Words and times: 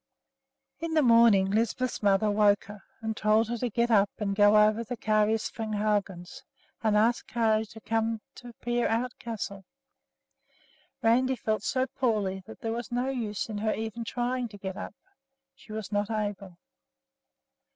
In 0.79 0.95
the 0.95 1.03
morning 1.03 1.51
Lisbeth's 1.51 2.01
mother 2.01 2.31
woke 2.31 2.63
her 2.63 2.81
and 3.01 3.15
told 3.15 3.49
her 3.49 3.57
to 3.59 3.69
get 3.69 3.91
up 3.91 4.09
and 4.17 4.35
go 4.35 4.57
over 4.57 4.83
to 4.83 4.97
Kari 4.97 5.37
Svehaugen's 5.37 6.41
and 6.81 6.97
ask 6.97 7.27
Kari 7.27 7.67
to 7.67 7.79
come 7.81 8.19
to 8.33 8.51
Peerout 8.63 9.13
Castle. 9.19 9.63
Randi 11.03 11.35
felt 11.35 11.61
so 11.61 11.85
poorly 11.85 12.41
that 12.47 12.61
there 12.61 12.73
was 12.73 12.91
no 12.91 13.09
use 13.09 13.47
in 13.47 13.59
her 13.59 13.75
even 13.75 14.03
trying 14.03 14.47
to 14.47 14.57
get 14.57 14.75
up. 14.75 14.95
She 15.53 15.71
was 15.71 15.91
not 15.91 16.09
able. 16.09 16.57